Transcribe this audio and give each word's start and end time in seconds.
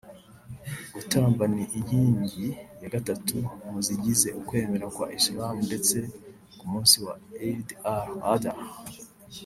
Gutamba 0.93 1.43
ni 1.55 1.63
inkingi 1.77 2.45
ya 2.81 2.89
gatatu 2.93 3.37
mu 3.69 3.79
zigize 3.87 4.27
ukwemera 4.39 4.85
kwa 4.95 5.07
Islam 5.19 5.55
ndetse 5.67 5.97
ku 6.57 6.63
munsi 6.71 6.95
wa 7.05 7.13
Eid 7.47 7.67
Al 7.95 8.07
Adha 8.33 8.53